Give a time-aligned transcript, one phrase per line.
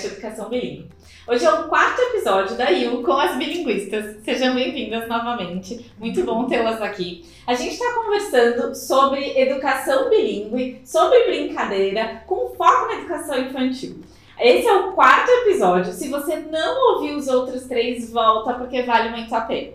[0.00, 0.88] podcast educação bilíngue.
[1.26, 4.16] Hoje é o quarto episódio da IU com as bilinguistas.
[4.24, 5.92] Sejam bem-vindas novamente.
[5.98, 7.24] Muito bom tê-las aqui.
[7.46, 14.00] A gente está conversando sobre educação bilíngue, sobre brincadeira, com foco na educação infantil.
[14.38, 15.92] Esse é o quarto episódio.
[15.92, 19.72] Se você não ouviu os outros três, volta porque vale muito a pena.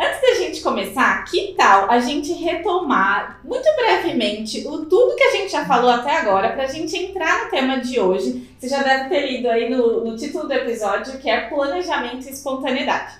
[0.00, 5.32] Antes da gente começar, que tal a gente retomar muito brevemente o tudo que a
[5.32, 8.48] gente já falou até agora para a gente entrar no tema de hoje?
[8.56, 12.30] Você já deve ter lido aí no, no título do episódio que é planejamento e
[12.30, 13.16] espontaneidade.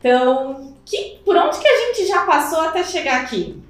[0.00, 3.62] Então, que, por onde que a gente já passou até chegar aqui?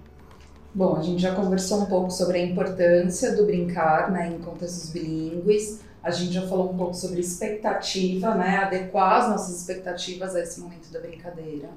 [0.75, 4.89] Bom, a gente já conversou um pouco sobre a importância do brincar né, em contextos
[4.89, 5.81] bilíngues.
[6.03, 10.61] A gente já falou um pouco sobre expectativa, né, adequar as nossas expectativas a esse
[10.61, 11.69] momento da brincadeira.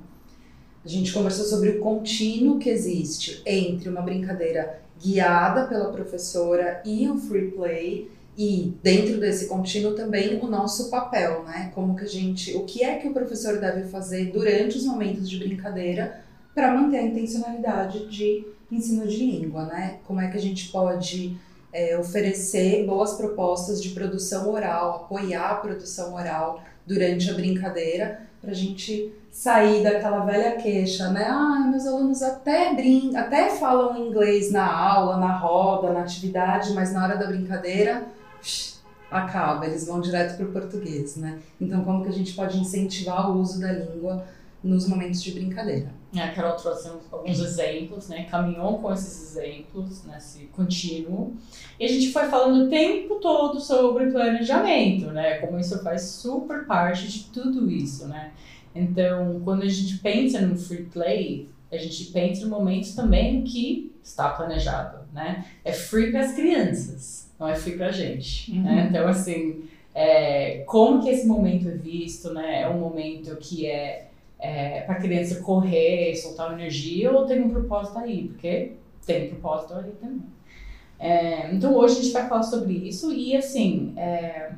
[0.84, 7.08] A gente conversou sobre o contínuo que existe entre uma brincadeira guiada pela professora e
[7.08, 11.72] o free play e dentro desse contínuo também o nosso papel, né?
[11.76, 15.30] Como que a gente, o que é que o professor deve fazer durante os momentos
[15.30, 16.22] de brincadeira
[16.56, 20.00] para manter a intencionalidade de ensino de língua, né?
[20.08, 21.38] Como é que a gente pode
[21.72, 28.52] é, oferecer boas propostas de produção oral, apoiar a produção oral durante a brincadeira para
[28.52, 31.26] a gente sair daquela velha queixa, né?
[31.30, 36.92] Ah, meus alunos até brin até falam inglês na aula, na roda, na atividade, mas
[36.92, 38.04] na hora da brincadeira
[39.12, 41.40] acaba, eles vão direto para o português, né?
[41.60, 44.26] Então, como que a gente pode incentivar o uso da língua
[44.64, 46.01] nos momentos de brincadeira?
[46.20, 48.24] A Carol trouxe alguns exemplos, né?
[48.30, 51.36] Caminhou com esses exemplos nesse contínuo.
[51.80, 55.38] E a gente foi falando o tempo todo sobre planejamento, né?
[55.38, 58.32] Como isso faz super parte de tudo isso, né?
[58.76, 63.92] Então, quando a gente pensa no free play, a gente pensa em momentos também que
[64.04, 65.46] está planejado, né?
[65.64, 68.64] É free para as crianças, não é free para a gente, uhum.
[68.64, 68.88] né?
[68.90, 72.64] Então, assim, é, como que esse momento é visto, né?
[72.64, 74.11] É um momento que é,
[74.42, 78.28] é para a criança correr, soltar energia ou tem um propósito aí?
[78.30, 78.74] Porque
[79.06, 80.24] tem um propósito aí também.
[81.00, 84.54] É, então, hoje a gente vai falar sobre isso e, assim, é,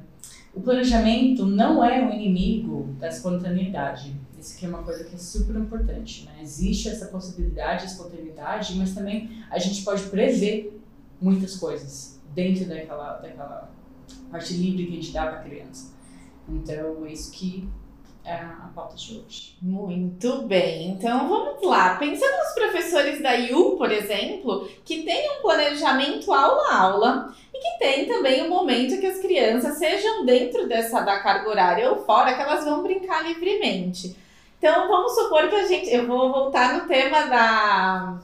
[0.54, 4.16] o planejamento não é o inimigo da espontaneidade.
[4.40, 6.40] Isso aqui é uma coisa que é super importante, né?
[6.42, 10.82] Existe essa possibilidade de espontaneidade, mas também a gente pode prever
[11.22, 13.72] muitas coisas dentro daquela, daquela
[14.30, 15.94] parte livre que a gente dá para a criança.
[16.50, 17.70] Então, é isso que
[18.31, 19.56] a pauta de hoje.
[19.61, 21.95] Muito bem, então vamos lá.
[21.95, 28.06] Pensando nos professores da IU, por exemplo, que tem um planejamento aula-aula e que tem
[28.06, 32.34] também o um momento que as crianças sejam dentro dessa da carga horária ou fora,
[32.34, 34.16] que elas vão brincar livremente.
[34.57, 35.94] Então vamos supor que a gente.
[35.94, 38.17] Eu vou voltar no tema da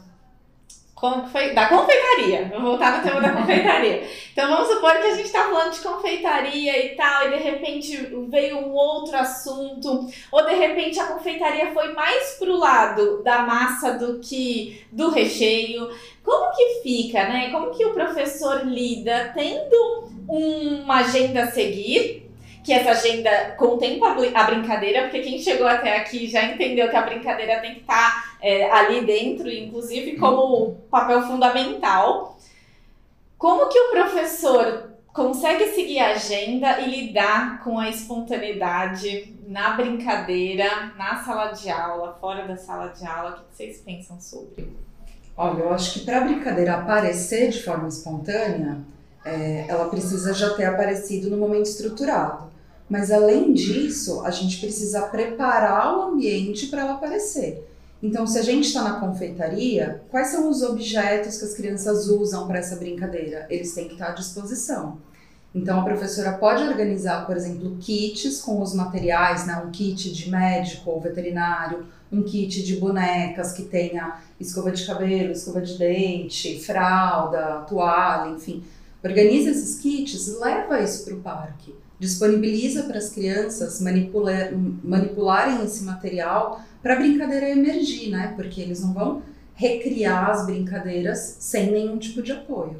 [1.32, 1.54] foi?
[1.54, 2.50] Da confeitaria.
[2.52, 4.04] Vou voltar no tema da confeitaria.
[4.32, 7.96] Então vamos supor que a gente está falando de confeitaria e tal, e de repente
[8.30, 13.94] veio um outro assunto, ou de repente a confeitaria foi mais pro lado da massa
[13.94, 15.90] do que do recheio.
[16.24, 17.50] Como que fica, né?
[17.50, 22.30] Como que o professor lida tendo uma agenda a seguir?
[22.64, 27.02] que essa agenda contempla a brincadeira, porque quem chegou até aqui já entendeu que a
[27.02, 32.38] brincadeira tem que estar tá, é, ali dentro, inclusive como papel fundamental.
[33.38, 40.94] Como que o professor consegue seguir a agenda e lidar com a espontaneidade na brincadeira,
[40.98, 43.32] na sala de aula, fora da sala de aula?
[43.32, 44.68] O que vocês pensam sobre?
[45.36, 48.80] Olha, eu acho que para a brincadeira aparecer de forma espontânea,
[49.24, 52.50] é, ela precisa já ter aparecido no momento estruturado.
[52.90, 57.69] Mas além disso, a gente precisa preparar o ambiente para ela aparecer.
[58.02, 62.48] Então, se a gente está na confeitaria, quais são os objetos que as crianças usam
[62.48, 63.46] para essa brincadeira?
[63.50, 64.98] Eles têm que estar à disposição.
[65.54, 69.62] Então, a professora pode organizar, por exemplo, kits com os materiais, né?
[69.66, 75.32] um kit de médico ou veterinário, um kit de bonecas que tenha escova de cabelo,
[75.32, 78.64] escova de dente, fralda, toalha, enfim
[79.04, 84.52] Organiza esses kits, leva isso para o parque, disponibiliza para as crianças manipular,
[84.84, 88.34] manipularem esse material para a brincadeira emergir, né?
[88.36, 89.22] Porque eles não vão
[89.54, 92.80] recriar as brincadeiras sem nenhum tipo de apoio.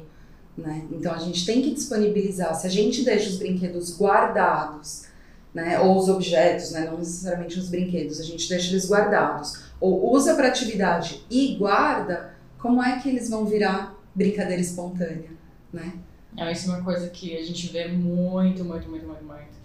[0.56, 0.84] Né?
[0.90, 2.54] Então a gente tem que disponibilizar.
[2.54, 5.04] Se a gente deixa os brinquedos guardados,
[5.52, 10.12] né, ou os objetos, né, não necessariamente os brinquedos, a gente deixa eles guardados, ou
[10.12, 15.30] usa para atividade e guarda, como é que eles vão virar brincadeira espontânea,
[15.72, 15.94] né?
[16.36, 19.60] É, isso é uma coisa que a gente vê muito, muito, muito, muito, muito.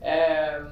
[0.00, 0.62] É,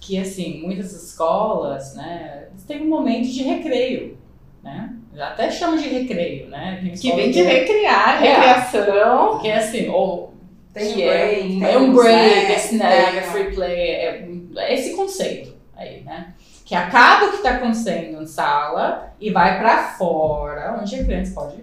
[0.00, 4.18] que, assim, muitas escolas, né, têm um momento de recreio,
[4.62, 4.94] né?
[5.18, 6.82] Até chama de recreio, né?
[7.00, 9.38] Que vem de recriar, é, recreação.
[9.38, 10.34] Que é assim, ou
[10.72, 13.80] Tem que um é, break, tem é um break, é snack, tem é free play,
[13.80, 16.34] é, é esse conceito aí, né?
[16.64, 21.34] Que acaba o que está acontecendo em sala e vai para fora, onde a criança
[21.34, 21.56] pode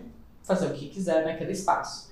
[0.43, 2.09] fazer o que quiser naquele espaço.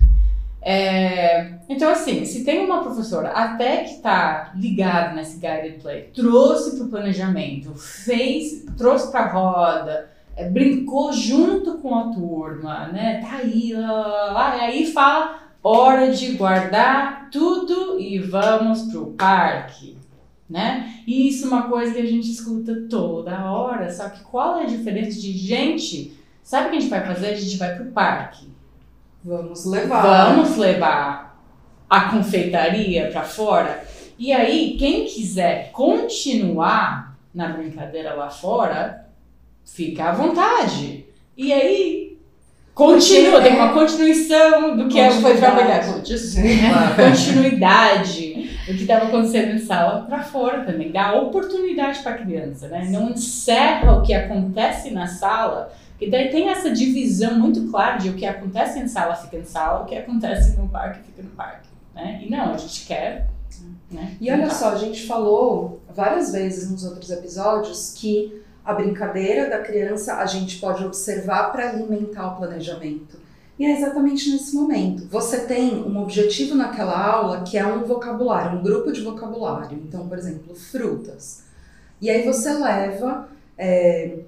[0.61, 6.75] É, então, assim, se tem uma professora até que está ligada nesse guided play, trouxe
[6.75, 13.21] para o planejamento, fez, trouxe para a roda, é, brincou junto com a turma, né?
[13.21, 19.13] Tá aí, lá, lá, lá, e aí fala hora de guardar tudo e vamos pro
[19.13, 19.97] parque,
[20.49, 20.93] né?
[21.05, 24.63] E isso é uma coisa que a gente escuta toda hora, só que qual é
[24.63, 26.17] a diferença de gente?
[26.43, 27.27] Sabe o que a gente vai fazer?
[27.27, 28.49] A gente vai pro parque.
[29.23, 30.01] Vamos levar.
[30.33, 31.39] Vamos levar
[31.89, 33.83] a confeitaria para fora.
[34.17, 39.05] E aí, quem quiser continuar na brincadeira lá fora,
[39.65, 41.05] fica à vontade.
[41.37, 42.17] E aí,
[42.73, 45.39] continua, tem uma continuação do que foi Continuidade.
[45.39, 46.01] trabalhado.
[46.03, 50.91] Desculpa, continuidade do que estava acontecendo em sala para fora também.
[50.91, 52.87] Dá oportunidade para a criança, né?
[52.89, 58.09] Não encerra o que acontece na sala e daí tem essa divisão muito clara de
[58.09, 61.29] o que acontece em sala fica em sala, o que acontece no parque fica no
[61.31, 61.67] parque.
[61.93, 62.21] Né?
[62.23, 63.29] E não, a gente quer.
[63.91, 64.15] Né?
[64.21, 69.59] E olha só, a gente falou várias vezes nos outros episódios que a brincadeira da
[69.59, 73.17] criança a gente pode observar para alimentar o planejamento.
[73.57, 75.05] E é exatamente nesse momento.
[75.07, 79.77] Você tem um objetivo naquela aula que é um vocabulário, um grupo de vocabulário.
[79.85, 81.43] Então, por exemplo, frutas.
[81.99, 84.19] E aí você leva é,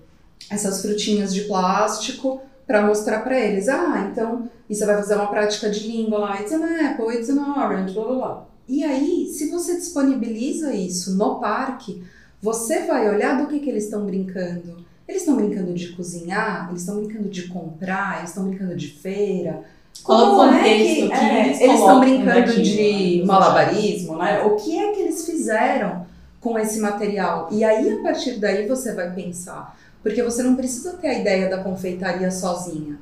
[0.51, 3.68] essas frutinhas de plástico para mostrar para eles.
[3.69, 6.42] Ah, então, e você vai fazer uma prática de língua lá.
[6.42, 8.45] It's an apple, it's an orange, blá blá blá.
[8.68, 12.03] E aí, se você disponibiliza isso no parque,
[12.42, 14.77] você vai olhar do que, que eles estão brincando.
[15.07, 19.62] Eles estão brincando de cozinhar, eles estão brincando de comprar, eles estão brincando de feira.
[20.03, 23.25] Qual o Como é que, que é, eles estão brincando de né?
[23.25, 24.42] malabarismo, né?
[24.44, 26.06] O que é que eles fizeram
[26.39, 27.50] com esse material?
[27.51, 29.77] E aí, a partir daí, você vai pensar.
[30.01, 33.00] Porque você não precisa ter a ideia da confeitaria sozinha,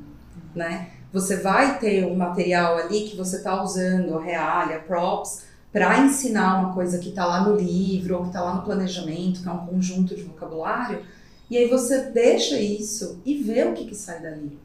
[0.54, 0.90] né?
[1.12, 6.74] Você vai ter um material ali que você está usando, realia, props, para ensinar uma
[6.74, 9.66] coisa que está lá no livro ou que está lá no planejamento, que é um
[9.66, 11.04] conjunto de vocabulário,
[11.50, 14.58] e aí você deixa isso e vê o que, que sai dali.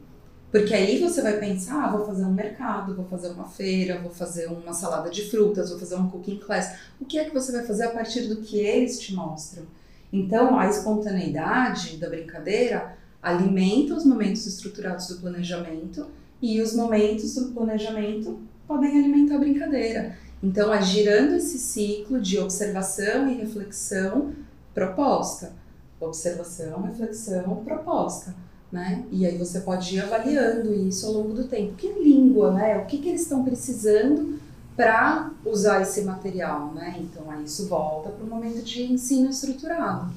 [0.51, 4.11] Porque aí você vai pensar, ah, vou fazer um mercado, vou fazer uma feira, vou
[4.11, 6.77] fazer uma salada de frutas, vou fazer um cooking class.
[6.99, 9.65] O que é que você vai fazer a partir do que eles te mostram?
[10.11, 16.07] Então, a espontaneidade da brincadeira alimenta os momentos estruturados do planejamento
[16.41, 20.15] e os momentos do planejamento podem alimentar a brincadeira.
[20.41, 24.33] Então, é girando esse ciclo de observação e reflexão
[24.73, 25.53] proposta.
[25.99, 28.35] Observação, reflexão, proposta.
[28.71, 29.05] Né?
[29.11, 31.75] E aí você pode ir avaliando isso ao longo do tempo.
[31.75, 32.77] Que língua, né?
[32.77, 34.37] O que, que eles estão precisando
[34.75, 36.95] para usar esse material, né?
[36.99, 40.11] Então aí isso volta para o momento de ensino estruturado.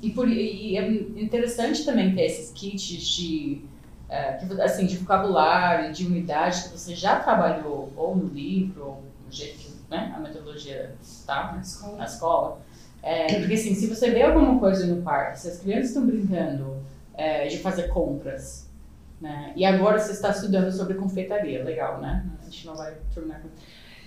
[0.00, 0.90] E, por, e é
[1.20, 3.62] interessante também ter esses kits de,
[4.08, 9.32] é, assim, de vocabulário, de unidade que você já trabalhou, ou no livro, ou no
[9.32, 11.52] jeito que né, a metodologia está
[11.96, 12.60] na escola.
[13.02, 16.76] É, porque assim, se você vê alguma coisa no parque, se as crianças estão brincando
[17.14, 18.68] é, de fazer compras,
[19.20, 19.52] né?
[19.56, 22.24] E agora você está estudando sobre confeitaria, legal, né?
[22.40, 23.48] A gente não vai terminar com...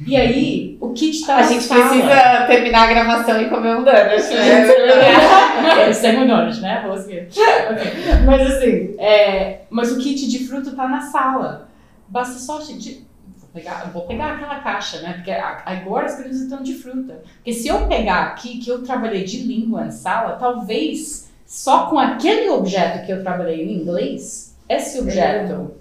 [0.05, 4.33] E aí, o kit está A gente precisa terminar a gravação e comer um donut.
[4.33, 5.87] né?
[5.87, 6.83] é, sem donut, né?
[6.85, 7.27] Rosquinha.
[7.71, 7.91] Ok.
[8.25, 11.69] Mas assim, é, mas o kit de fruta tá na sala.
[12.07, 13.05] Basta só a gente.
[13.37, 15.13] Vou pegar, vou pegar aquela caixa, né?
[15.13, 17.21] Porque agora as crianças estão de fruta.
[17.35, 21.99] Porque se eu pegar aqui que eu trabalhei de língua em sala, talvez só com
[21.99, 25.71] aquele objeto que eu trabalhei em inglês, esse objeto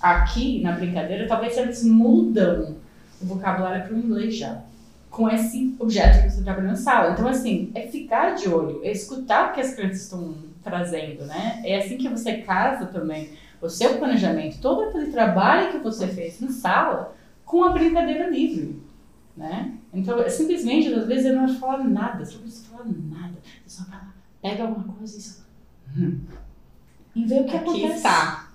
[0.00, 2.76] aqui na brincadeira, talvez eles mudam
[3.20, 4.62] o vocabulário para o inglês já
[5.10, 7.12] com esse objeto que você trabalhou na sala.
[7.12, 11.60] Então, assim, é ficar de olho, é escutar o que as crianças estão trazendo, né?
[11.64, 16.40] É assim que você casa também o seu planejamento, todo aquele trabalho que você fez
[16.40, 18.80] na sala com a brincadeira livre,
[19.36, 19.72] né?
[19.92, 23.34] Então, é simplesmente, às vezes, eu não falar nada, você não precisa falar nada.
[23.66, 25.42] Você só lá, pega alguma coisa e só...
[25.96, 26.20] Hum.
[27.16, 27.96] E vê o que Aqui acontece.
[27.96, 28.50] está.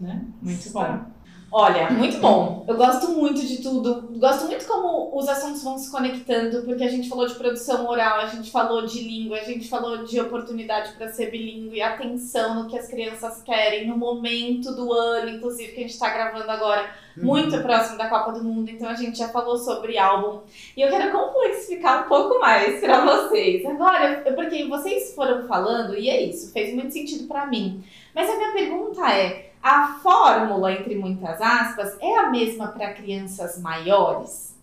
[0.00, 0.24] Né?
[0.40, 0.92] Muito Está.
[0.92, 1.17] bom.
[1.50, 2.62] Olha, muito bom.
[2.68, 4.08] Eu gosto muito de tudo.
[4.18, 8.20] Gosto muito como os assuntos vão se conectando, porque a gente falou de produção oral,
[8.20, 12.68] a gente falou de língua, a gente falou de oportunidade para ser bilíngue, atenção no
[12.68, 16.90] que as crianças querem, no momento do ano, inclusive, que a gente está gravando agora,
[17.16, 20.40] muito próximo da Copa do Mundo, então a gente já falou sobre álbum.
[20.76, 23.64] E eu quero complexificar um pouco mais para vocês.
[23.64, 27.82] Agora, porque vocês foram falando, e é isso, fez muito sentido para mim.
[28.14, 33.60] Mas a minha pergunta é: a fórmula, entre muitas aspas, é a mesma para crianças
[33.60, 34.56] maiores?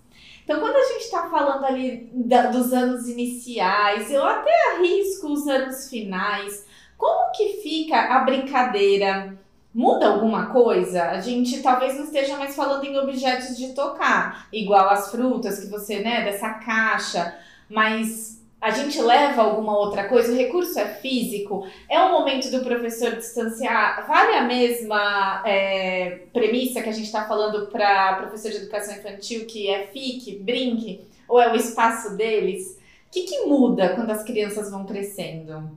[0.43, 5.47] Então, quando a gente está falando ali da, dos anos iniciais, eu até arrisco os
[5.47, 6.65] anos finais,
[6.97, 9.37] como que fica a brincadeira?
[9.73, 11.09] Muda alguma coisa?
[11.09, 15.67] A gente talvez não esteja mais falando em objetos de tocar, igual as frutas que
[15.67, 17.37] você, né, dessa caixa,
[17.69, 20.31] mas a gente leva alguma outra coisa?
[20.31, 21.67] O recurso é físico?
[21.87, 24.07] É o momento do professor distanciar?
[24.07, 29.45] Vale a mesma é, premissa que a gente está falando para professor de educação infantil,
[29.45, 31.01] que é fique, brinque?
[31.29, 32.75] Ou é o espaço deles?
[33.07, 35.69] O que, que muda quando as crianças vão crescendo?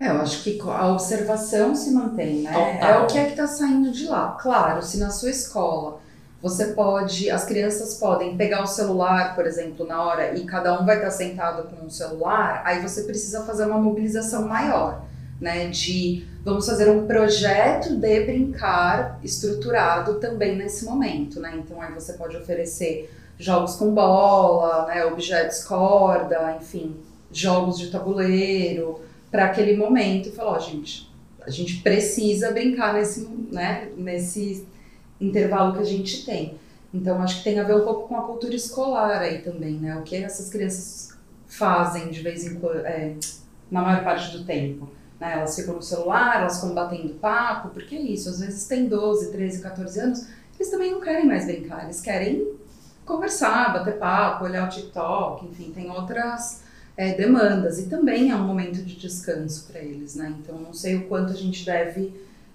[0.00, 2.52] É, eu acho que a observação se mantém, né?
[2.52, 2.90] Total.
[2.90, 4.38] É o que é que está saindo de lá.
[4.40, 6.00] Claro, se na sua escola
[6.40, 10.86] você pode, as crianças podem pegar o celular, por exemplo, na hora e cada um
[10.86, 15.04] vai estar sentado com um celular, aí você precisa fazer uma mobilização maior,
[15.40, 15.66] né?
[15.68, 21.54] De vamos fazer um projeto de brincar estruturado também nesse momento, né?
[21.56, 25.04] Então aí você pode oferecer jogos com bola, né?
[25.06, 26.96] Objetos corda, enfim,
[27.32, 31.10] jogos de tabuleiro para aquele momento e falar, ó, gente,
[31.42, 33.88] a gente precisa brincar nesse, né?
[33.96, 34.64] Nesse
[35.20, 36.58] intervalo que a gente tem.
[36.92, 39.96] Então, acho que tem a ver um pouco com a cultura escolar aí também, né?
[39.96, 43.14] O que essas crianças fazem de vez em quando, é,
[43.70, 44.88] na maior parte do tempo.
[45.20, 45.32] Né?
[45.34, 49.32] Elas ficam no celular, elas ficam batendo papo, porque é isso, às vezes tem 12,
[49.32, 50.26] 13, 14 anos,
[50.58, 52.54] eles também não querem mais brincar, eles querem
[53.04, 56.62] conversar, bater papo, olhar o TikTok, enfim, tem outras
[56.96, 57.78] é, demandas.
[57.78, 60.34] E também é um momento de descanso para eles, né?
[60.38, 62.12] Então, não sei o quanto a gente deve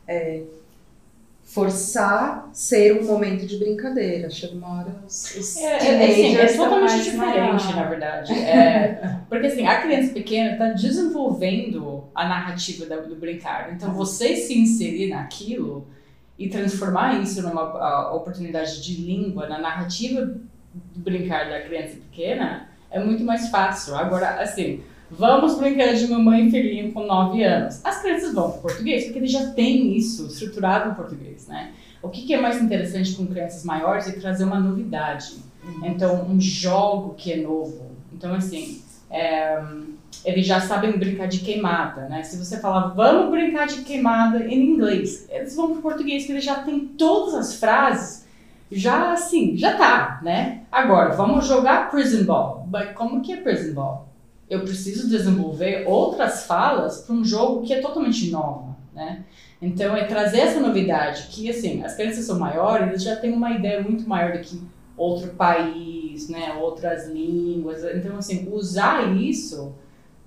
[0.07, 0.43] é,
[1.43, 4.29] forçar ser um momento de brincadeira.
[4.29, 5.65] Chega uma hora os, os É,
[6.03, 8.33] é, assim, é totalmente diferente, na- na verdade.
[8.33, 13.71] É, porque assim, a criança pequena está desenvolvendo a narrativa da- do brincar.
[13.73, 15.87] Então, você se inserir naquilo
[16.39, 22.99] e transformar isso numa oportunidade de língua, na narrativa do brincar da criança pequena, é
[22.99, 23.95] muito mais fácil.
[23.95, 24.81] Agora, assim,
[25.17, 27.79] vamos brincar de mamãe e filhinho com 9 anos.
[27.83, 31.71] As crianças vão para português porque eles já têm isso estruturado em português, né?
[32.01, 35.35] O que, que é mais interessante com crianças maiores é trazer uma novidade.
[35.83, 37.91] Então, um jogo que é novo.
[38.11, 39.63] Então, assim, é,
[40.25, 42.23] eles já sabem brincar de queimada, né?
[42.23, 46.33] Se você falar, vamos brincar de queimada em inglês, eles vão para o português, porque
[46.33, 48.25] eles já têm todas as frases,
[48.69, 50.63] já assim, já tá, né?
[50.71, 52.67] Agora, vamos jogar prison ball.
[52.69, 54.12] Mas como que é prison ball?
[54.49, 59.23] Eu preciso desenvolver outras falas para um jogo que é totalmente novo, né?
[59.61, 63.51] Então, é trazer essa novidade, que assim, as crianças são maiores, eles já têm uma
[63.51, 64.61] ideia muito maior do que
[64.97, 67.83] outro país, né, outras línguas.
[67.95, 69.73] Então, assim, usar isso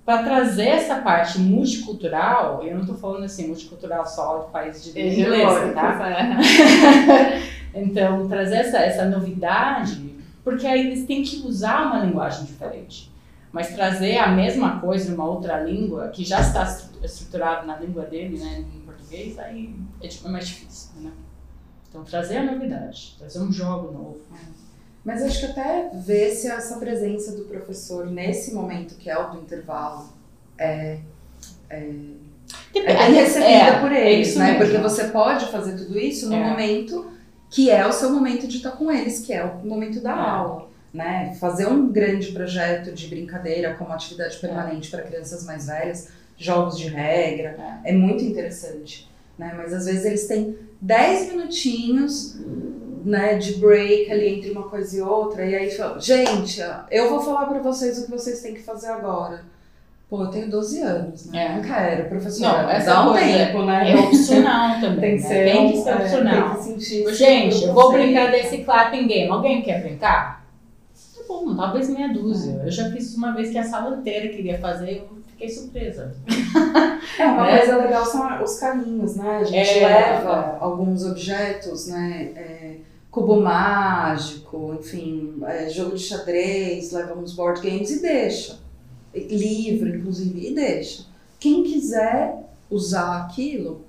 [0.03, 4.91] para trazer essa parte multicultural, eu não estou falando assim, multicultural só de países de
[4.93, 6.37] língua inglesa, tá?
[7.75, 13.11] Então, trazer essa, essa novidade, porque aí eles têm que usar uma linguagem diferente.
[13.57, 17.75] Mas trazer a mesma coisa em uma outra língua, que já está estru- estruturado na
[17.77, 21.11] língua dele, né, em português, aí é, tipo, é mais difícil, né?
[21.89, 24.19] Então, trazer a novidade, trazer um jogo novo.
[25.03, 29.31] Mas acho que até ver se essa presença do professor nesse momento que é o
[29.31, 30.05] do intervalo
[30.57, 30.99] é,
[31.69, 31.93] é,
[32.75, 34.51] é bem recebida É, por é eles, isso né?
[34.51, 34.65] mesmo.
[34.65, 36.49] Porque você pode fazer tudo isso no É.
[36.49, 37.09] momento
[37.49, 40.19] que é o seu momento de estar com eles, que é o momento da É.
[40.19, 40.66] aula.
[40.93, 41.35] Né?
[41.39, 46.87] Fazer um grande projeto de brincadeira como atividade permanente para crianças mais velhas, jogos de
[46.87, 49.09] regra, é, muito interessante.
[49.37, 49.53] Né?
[49.55, 52.37] Mas às vezes eles têm 10 minutinhos
[53.03, 56.59] né, de break ali entre uma coisa e outra, e aí fala, gente,
[56.91, 59.41] eu vou falar para vocês o que vocês têm que fazer agora.
[60.09, 61.45] Pô, eu tenho 12 anos, né?
[61.45, 61.55] É.
[61.55, 62.41] Não quero, professor.
[62.41, 63.91] Não, essa dá um coisa tempo, né?
[63.91, 65.27] É opcional também, Tem que né?
[65.27, 66.49] ser, tem que ser é, opcional.
[66.49, 69.29] tem que sentir Gente, eu vou brincar desse clapping game.
[69.29, 70.36] Alguém quer brincar?
[71.27, 72.61] Bom, talvez meia dúzia.
[72.63, 76.15] Eu já fiz uma vez que a sala inteira queria fazer e eu fiquei surpresa.
[77.19, 77.57] É, uma né?
[77.57, 79.37] coisa legal são os caminhos, né?
[79.37, 82.31] A gente É, leva alguns objetos, né?
[82.35, 82.75] É,
[83.09, 88.59] cubo mágico, enfim, é, jogo de xadrez, leva uns board games e deixa.
[89.15, 91.05] Livro, inclusive, e deixa.
[91.39, 93.81] Quem quiser usar aquilo,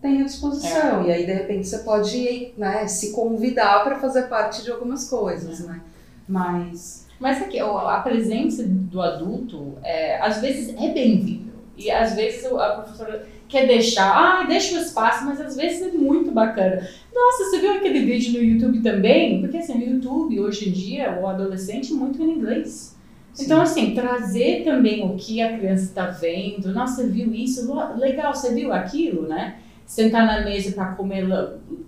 [0.00, 1.04] tem à disposição.
[1.04, 5.60] E aí, de repente, você pode né, se convidar para fazer parte de algumas coisas,
[5.60, 5.82] né?
[6.30, 7.08] Mas.
[7.18, 11.50] Mas aqui, ó, a presença do adulto, é, às vezes, é bem-vindo.
[11.76, 15.90] E às vezes a professora quer deixar, ah, deixa o espaço, mas às vezes é
[15.96, 16.86] muito bacana.
[17.12, 19.40] Nossa, você viu aquele vídeo no YouTube também?
[19.40, 22.96] Porque assim, no YouTube, hoje em dia, o adolescente é muito em inglês.
[23.38, 26.72] Então, assim, trazer também o que a criança está vendo.
[26.72, 27.72] Nossa, viu isso?
[27.96, 29.56] Legal, você viu aquilo, né?
[29.86, 31.26] Sentar na mesa para comer,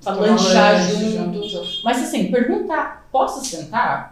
[0.03, 1.41] tomar lanchar lanche junto.
[1.85, 4.12] Mas assim, perguntar, posso sentar?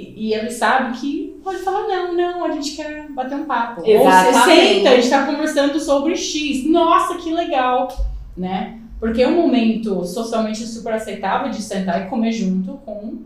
[0.00, 3.82] E, e ele sabe que pode falar, não, não, a gente quer bater um papo.
[3.84, 4.36] Exatamente.
[4.36, 6.64] Ou você senta, a gente está conversando sobre X.
[6.66, 7.88] Nossa, que legal,
[8.36, 8.78] né?
[8.98, 13.18] Porque é um momento socialmente super aceitável de sentar e comer junto com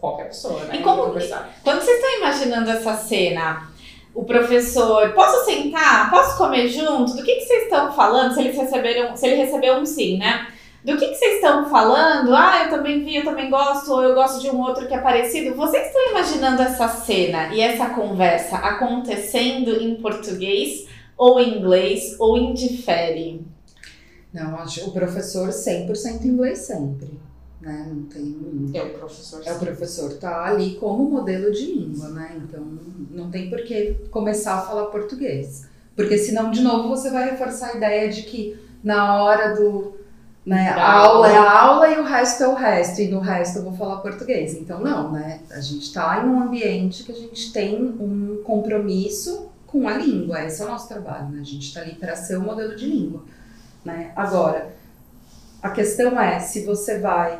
[0.00, 0.76] qualquer pessoa, né?
[0.76, 1.50] E como- conversar.
[1.62, 3.68] Quando vocês estão imaginando essa cena,
[4.14, 6.10] o professor, posso sentar?
[6.10, 7.14] Posso comer junto?
[7.14, 8.34] Do que, que vocês estão falando?
[8.34, 10.46] Se eles receberam, se ele recebeu um sim, né?
[10.84, 12.34] Do que, que vocês estão falando?
[12.34, 14.98] Ah, eu também vi, eu também gosto, ou eu gosto de um outro que é
[14.98, 15.54] parecido.
[15.54, 20.86] Vocês estão imaginando essa cena e essa conversa acontecendo em português
[21.18, 23.44] ou em inglês ou indifere?
[24.32, 27.20] Não, acho o professor 100% inglês sempre,
[27.60, 27.90] né?
[27.92, 29.42] Não tem É o professor.
[29.44, 32.40] É o professor tá ali como modelo de língua, né?
[32.42, 32.64] Então
[33.10, 35.68] não tem por que começar a falar português.
[35.94, 39.99] Porque senão, de novo, você vai reforçar a ideia de que na hora do.
[40.44, 41.50] Né, a aula é aula.
[41.50, 44.54] a aula e o resto é o resto, e no resto eu vou falar português.
[44.54, 45.40] Então, não, né?
[45.50, 50.42] A gente tá em um ambiente que a gente tem um compromisso com a língua.
[50.44, 51.40] Esse é o nosso trabalho, né?
[51.40, 53.22] A gente tá ali para ser o modelo de língua.
[53.84, 54.12] Né?
[54.16, 54.74] Agora,
[55.62, 57.38] a questão é se você vai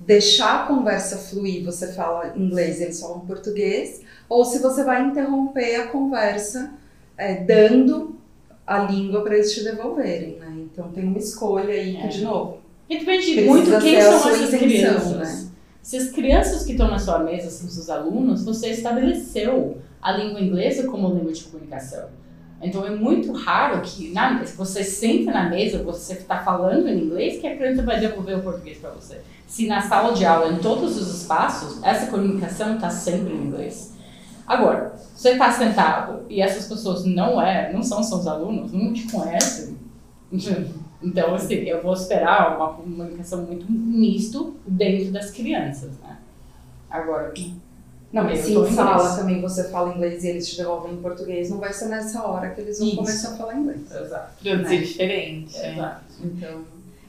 [0.00, 5.04] deixar a conversa fluir, você fala inglês e eles falam português, ou se você vai
[5.04, 6.72] interromper a conversa
[7.16, 8.16] é, dando
[8.64, 10.47] a língua para eles te devolverem, né?
[10.72, 12.08] Então tem uma escolha aí que, É.
[12.08, 12.58] de novo,
[12.90, 15.16] E depende Precisa muito quem são essas intenção, crianças.
[15.16, 15.48] né?
[15.82, 20.40] Se as crianças que estão na sua mesa são seus alunos, você estabeleceu a língua
[20.40, 22.08] inglesa como língua de comunicação.
[22.62, 27.38] Então é muito raro que na, você senta na mesa, você está falando em inglês,
[27.40, 29.20] que a criança vai devolver o português para você.
[29.46, 33.92] Se na sala de aula, em todos os espaços, essa comunicação está sempre em inglês.
[34.46, 39.06] Agora, você está sentado e essas pessoas não é, não são seus alunos, não te
[39.10, 39.76] conhecem.
[41.00, 46.18] Então, assim, eu vou esperar uma comunicação muito misto dentro das crianças, né?
[46.90, 47.32] Agora,
[48.12, 48.74] não, mas se inglês.
[49.16, 52.50] também você fala inglês e eles te devolvem em português, não vai ser nessa hora
[52.50, 52.96] que eles vão Isso.
[52.96, 53.80] começar a falar inglês.
[53.94, 55.56] exato, Produzir diferente.
[55.56, 56.04] exato.
[56.24, 56.62] Então,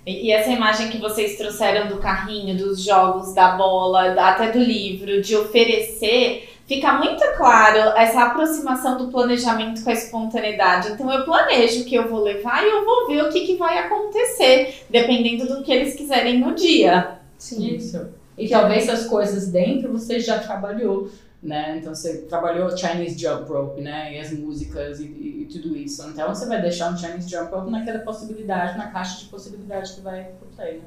[0.06, 4.60] E e essa imagem que vocês trouxeram do carrinho, dos jogos, da bola, até do
[4.60, 10.92] livro, de oferecer, fica muito claro essa aproximação do planejamento com a espontaneidade.
[10.94, 13.58] Então eu planejo o que eu vou levar e eu vou ver o que, que
[13.58, 17.20] vai acontecer, dependendo do que eles quiserem no dia.
[17.38, 17.76] sim.
[17.76, 18.08] Isso.
[18.38, 21.10] E talvez as coisas dentro você já trabalhou,
[21.44, 21.78] né?
[21.78, 24.14] Então você trabalhou Chinese Jump Rope, né?
[24.16, 26.08] E as músicas e, e- e tudo isso.
[26.08, 30.00] Então você vai deixar um Chinese Jump Rope naquela possibilidade, na caixa de possibilidade que
[30.02, 30.78] vai pro play,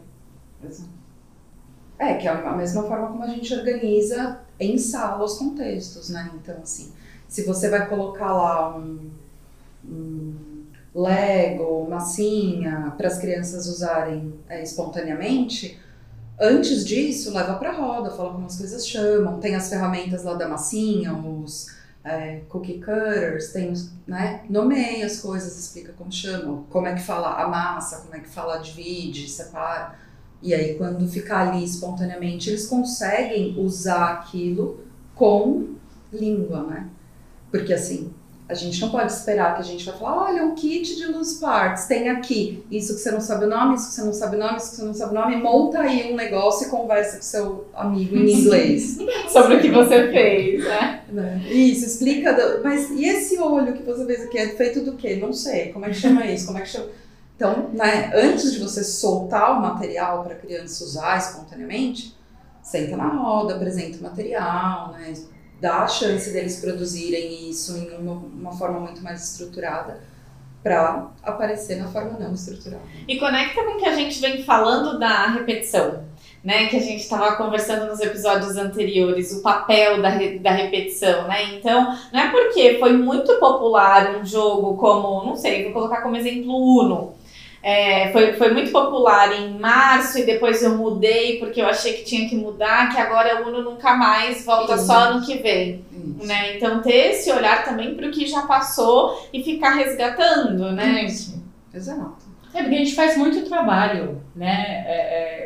[0.62, 0.70] né?
[1.98, 6.30] É, que é a mesma forma como a gente organiza em sala os contextos, né?
[6.34, 6.92] Então, assim,
[7.28, 9.10] se você vai colocar lá um,
[9.84, 10.34] um
[10.94, 15.78] Lego, massinha, para as crianças usarem é, espontaneamente,
[16.38, 20.48] antes disso, leva para roda, fala como as coisas chamam, tem as ferramentas lá da
[20.48, 21.68] massinha, os
[22.04, 23.72] é, cookie cutters, tem,
[24.06, 24.42] né?
[24.50, 28.28] Nomeia as coisas, explica como chama, como é que fala a massa, como é que
[28.28, 29.94] fala divide, separa.
[30.42, 34.80] E aí, quando ficar ali espontaneamente, eles conseguem usar aquilo
[35.14, 35.74] com
[36.12, 36.88] língua, né?
[37.50, 38.12] Porque assim,
[38.48, 41.34] a gente não pode esperar que a gente vai falar, olha, um kit de luz
[41.34, 44.36] parts, tem aqui isso que você não sabe o nome, isso que você não sabe
[44.36, 47.16] o nome, isso que você não sabe o nome, monta aí um negócio e conversa
[47.16, 48.98] com seu amigo em inglês.
[49.30, 51.02] Sobre o que você fez, né?
[51.12, 51.42] Né?
[51.50, 52.60] Isso, explica.
[52.64, 54.38] Mas e esse olho que você fez aqui?
[54.38, 55.16] É feito do quê?
[55.16, 55.72] Não sei.
[55.72, 56.46] Como é que chama isso?
[56.46, 56.86] Como é que chama?
[57.36, 62.16] Então, né, antes de você soltar o material para a criança usar espontaneamente,
[62.62, 65.12] senta na roda, apresenta o material, né,
[65.60, 70.00] dá a chance deles produzirem isso em uma, uma forma muito mais estruturada
[70.62, 72.82] para aparecer na forma não estruturada.
[73.08, 76.04] E conecta com o que a gente vem falando da repetição,
[76.44, 76.66] né?
[76.68, 81.56] Que a gente estava conversando nos episódios anteriores, o papel da, re- da repetição, né?
[81.56, 86.14] Então, não é porque foi muito popular um jogo como, não sei, vou colocar como
[86.16, 87.14] exemplo o Uno.
[87.62, 92.02] É, foi, foi muito popular em março e depois eu mudei porque eu achei que
[92.02, 94.86] tinha que mudar, que agora o Uno nunca mais volta Sim.
[94.86, 95.84] só ano que vem.
[95.92, 96.26] Isso.
[96.26, 96.56] Né?
[96.56, 101.06] Então ter esse olhar também para o que já passou e ficar resgatando, né?
[101.72, 102.32] Exato.
[102.54, 104.84] É porque a gente faz muito trabalho, né?
[104.86, 104.94] É,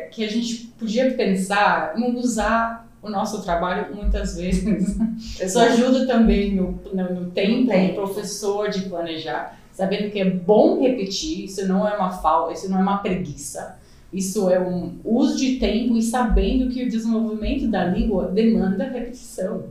[0.05, 4.97] é, que a gente podia pensar em usar o nosso trabalho muitas vezes.
[5.39, 7.87] Isso ajuda também no, no, no tempo, No tempo.
[7.87, 12.67] do professor de planejar, sabendo que é bom repetir, isso não é uma falta, isso
[12.67, 13.77] não é uma preguiça.
[14.11, 19.65] Isso é um uso de tempo e sabendo que o desenvolvimento da língua demanda repetição.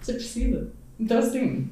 [0.00, 0.70] Você precisa.
[0.98, 1.68] Então, assim.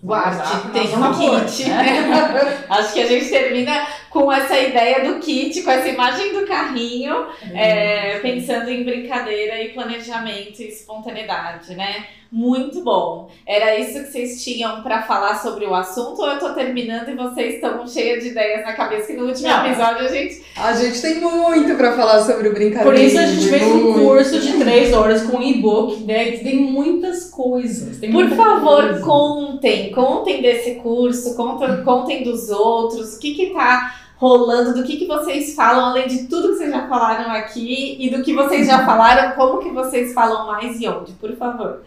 [0.00, 1.68] Guarde, tem um kit.
[1.68, 2.64] né?
[2.68, 7.26] Acho que a gente termina com essa ideia do kit, com essa imagem do carrinho,
[7.52, 12.06] é, pensando em brincadeira e planejamento e espontaneidade, né?
[12.30, 13.28] Muito bom.
[13.44, 17.16] Era isso que vocês tinham para falar sobre o assunto ou eu tô terminando e
[17.16, 19.66] vocês estão cheios de ideias na cabeça que no último Não.
[19.66, 20.44] episódio a gente.
[20.56, 22.84] A gente tem muito para falar sobre o brincadeira.
[22.84, 26.32] Por isso a gente fez um curso de três horas com e-book, né?
[26.32, 27.98] Que tem muitas coisas.
[27.98, 29.00] Tem Por favor, coisa.
[29.00, 29.90] contem.
[29.90, 35.06] Contem desse curso, contem, contem dos outros, o que que tá rolando, do que, que
[35.06, 38.84] vocês falam, além de tudo que vocês já falaram aqui e do que vocês já
[38.86, 41.82] falaram, como que vocês falam mais e onde, por favor.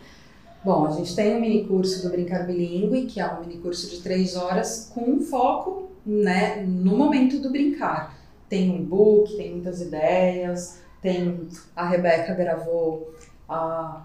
[0.64, 3.58] Bom, a gente tem o um mini curso do Brincar Bilingue, que é um mini
[3.58, 8.16] curso de três horas com foco né, no momento do brincar.
[8.50, 13.14] Tem um e-book, tem muitas ideias, tem a Rebeca gravou
[13.48, 14.04] a,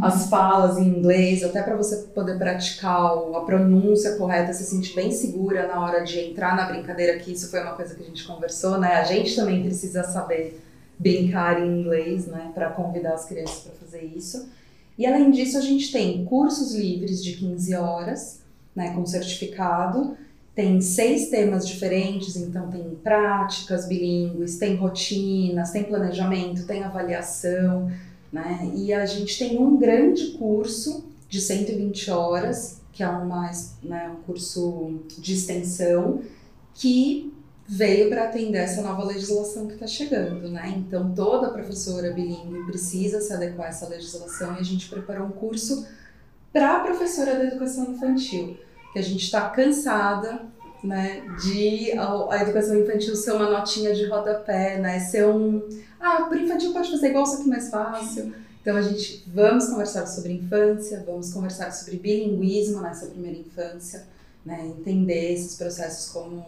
[0.00, 5.10] as falas em inglês, até para você poder praticar a pronúncia correta, se sentir bem
[5.10, 8.24] segura na hora de entrar na brincadeira, que isso foi uma coisa que a gente
[8.24, 8.94] conversou, né?
[8.94, 10.60] A gente também precisa saber
[10.98, 14.48] brincar em inglês, né, para convidar as crianças para fazer isso.
[14.96, 18.40] E além disso, a gente tem cursos livres de 15 horas,
[18.74, 20.16] né, com certificado.
[20.54, 27.90] Tem seis temas diferentes, então tem práticas bilíngues, tem rotinas, tem planejamento, tem avaliação,
[28.32, 28.72] né?
[28.74, 33.50] E a gente tem um grande curso de 120 horas, que é uma,
[33.82, 36.22] né, um curso de extensão,
[36.74, 37.32] que
[37.66, 40.74] veio para atender essa nova legislação que está chegando, né?
[40.76, 45.32] Então toda professora bilíngue precisa se adequar a essa legislação e a gente preparou um
[45.32, 45.86] curso
[46.52, 48.58] para a professora da educação infantil,
[48.92, 50.42] que a gente está cansada,
[50.82, 55.62] né, de a, a, educação infantil ser uma notinha de rodapé, né, ser um,
[56.00, 58.34] ah, por infantil pode fazer igual, só que mais fácil.
[58.60, 64.06] Então a gente vamos conversar sobre infância, vamos conversar sobre bilinguismo nessa primeira infância,
[64.44, 66.46] né, entender esses processos como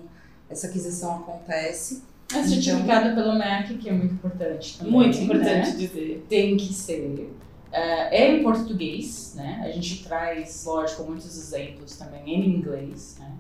[0.49, 2.03] essa aquisição acontece.
[2.33, 4.93] É certificado então, pelo MEC, que é muito importante também.
[4.93, 5.77] Muito importante né?
[5.77, 6.27] dizer.
[6.29, 7.31] Tem que ser.
[7.71, 9.63] É, é em português, né?
[9.65, 13.34] A gente traz, lógico, muitos exemplos também em inglês, né?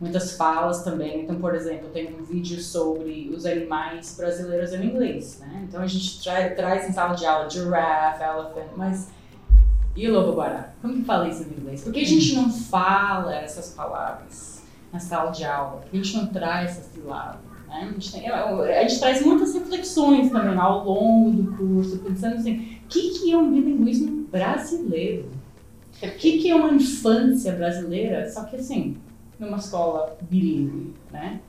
[0.00, 1.22] Muitas falas também.
[1.22, 5.66] Então, por exemplo, tem um vídeo sobre os animais brasileiros em inglês, né?
[5.68, 9.08] Então a gente tra traz em sala de aula giraffe, elephant, mas
[9.94, 10.72] e lobo-guará?
[10.80, 11.84] Como que fala isso em inglês?
[11.84, 14.60] Por que a gente não fala essas palavras?
[14.92, 17.38] na sala de aula, a gente não traz essa cilada.
[17.68, 17.88] Né?
[17.88, 22.78] A, gente tem, a gente traz muitas reflexões também ao longo do curso, pensando assim,
[22.84, 25.28] o que, que é um bilinguismo brasileiro?
[26.02, 28.96] O que, que é uma infância brasileira, só que assim,
[29.40, 31.40] numa escola bilíngue, né?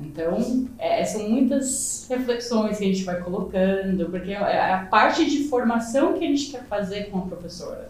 [0.00, 5.48] Então, é, são muitas reflexões que a gente vai colocando, porque é a parte de
[5.48, 7.88] formação que a gente quer fazer com a professora.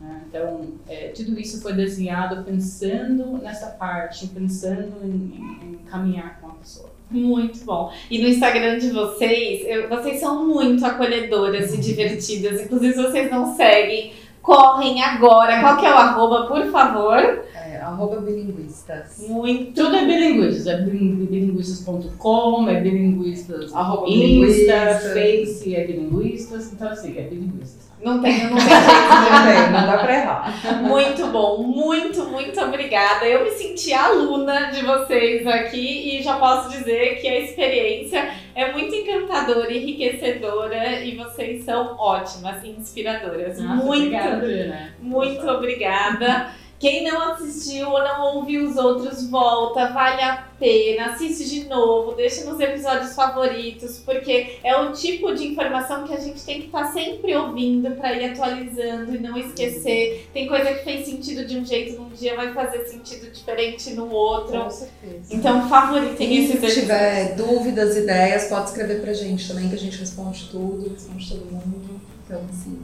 [0.00, 0.22] Né?
[0.28, 6.48] Então, é, tudo isso foi desenhado pensando nessa parte, pensando em, em, em, caminhar com
[6.48, 6.90] a pessoa.
[7.10, 7.92] Muito bom.
[8.10, 12.62] E no Instagram de vocês, eu, vocês são muito acolhedoras e divertidas.
[12.62, 15.60] Inclusive, vocês não seguem, correm agora.
[15.60, 17.44] Qual que é o arroba, por favor?
[17.84, 19.26] Arroba bilinguistas.
[19.28, 19.82] Muito.
[19.82, 20.66] Tudo é bilinguistas.
[20.66, 23.74] É bilinguistas.com, é bilinguistas.
[23.74, 26.72] Arroba Insta, Face, é bilinguistas.
[26.72, 27.84] Então, assim, é bilinguistas.
[28.04, 30.82] Não tem, não tem jeito, não tem, não dá pra errar.
[30.84, 33.24] Muito bom, muito, muito obrigada.
[33.26, 38.72] Eu me senti aluna de vocês aqui e já posso dizer que a experiência é
[38.72, 43.58] muito encantadora, enriquecedora e vocês são ótimas, inspiradoras.
[43.58, 46.50] Nossa, muito, obrigada, muito obrigada.
[46.84, 52.12] Quem não assistiu ou não ouviu os outros, volta, vale a pena, assiste de novo,
[52.12, 56.66] deixa nos episódios favoritos, porque é o tipo de informação que a gente tem que
[56.66, 60.28] estar tá sempre ouvindo para ir atualizando e não esquecer.
[60.34, 64.10] Tem coisa que fez sentido de um jeito num dia, vai fazer sentido diferente no
[64.10, 64.64] outro.
[64.64, 65.34] Com certeza.
[65.34, 69.96] Então, favoritem esses Se tiver dúvidas, ideias, pode escrever pra gente também, que a gente
[69.96, 71.98] responde tudo, responde todo mundo.
[72.26, 72.78] Então, assim,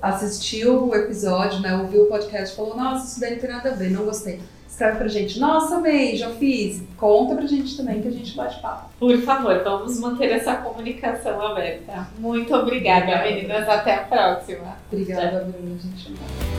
[0.00, 3.70] assistiu o episódio, né, ouviu o podcast e falou, nossa, isso daí não tem nada
[3.70, 4.40] a ver, não gostei.
[4.68, 6.82] Escreve pra gente, nossa, amei, já fiz.
[6.96, 8.90] Conta pra gente também que a gente bate papo.
[8.98, 12.08] Por favor, vamos manter essa comunicação aberta.
[12.18, 13.30] Muito obrigada, obrigada.
[13.30, 13.68] meninas.
[13.68, 14.76] Até a próxima.
[14.90, 16.53] Obrigada, Bruna, gente.